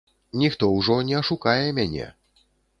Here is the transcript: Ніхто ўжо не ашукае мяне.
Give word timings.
Ніхто 0.43 0.69
ўжо 0.77 0.97
не 1.11 1.15
ашукае 1.21 1.69
мяне. 1.83 2.11